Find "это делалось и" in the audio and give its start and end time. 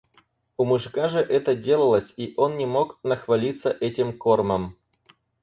1.19-2.33